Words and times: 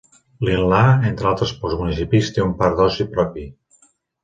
Lindlar, 0.47 0.85
entre 1.09 1.29
altres 1.33 1.53
pocs 1.59 1.77
municipis, 1.83 2.33
té 2.39 2.45
un 2.47 2.57
parc 2.65 2.83
d'oci 2.83 3.09
propi. 3.15 3.49